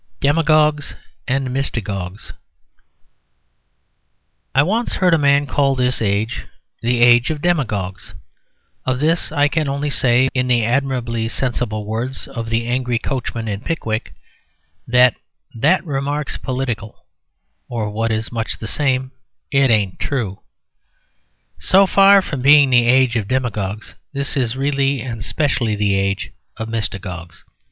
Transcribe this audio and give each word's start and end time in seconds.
DEMAGOGUES 0.19 0.95
AND 1.27 1.53
MYSTAGOGUES 1.53 2.33
I 4.55 4.63
once 4.63 4.93
heard 4.93 5.13
a 5.13 5.19
man 5.19 5.45
call 5.45 5.75
this 5.75 6.01
age 6.01 6.47
the 6.81 7.01
age 7.03 7.29
of 7.29 7.39
demagogues. 7.43 8.15
Of 8.83 8.99
this 8.99 9.31
I 9.31 9.47
can 9.47 9.67
only 9.69 9.91
say, 9.91 10.27
in 10.33 10.47
the 10.47 10.65
admirably 10.65 11.27
sensible 11.27 11.85
words 11.85 12.27
of 12.27 12.49
the 12.49 12.65
angry 12.65 12.97
coachman 12.97 13.47
in 13.47 13.61
"Pickwick," 13.61 14.15
that 14.87 15.13
"that 15.53 15.85
remark's 15.85 16.35
political, 16.35 17.05
or 17.69 17.91
what 17.91 18.09
is 18.11 18.31
much 18.31 18.57
the 18.57 18.67
same, 18.67 19.11
it 19.51 19.69
ain't 19.69 19.99
true." 19.99 20.39
So 21.59 21.85
far 21.85 22.23
from 22.23 22.41
being 22.41 22.71
the 22.71 22.87
age 22.87 23.15
of 23.15 23.27
demagogues, 23.27 23.93
this 24.13 24.35
is 24.35 24.55
really 24.57 25.03
and 25.03 25.23
specially 25.23 25.75
the 25.75 25.93
age 25.93 26.31
of 26.57 26.69
mystagogues. 26.69 27.43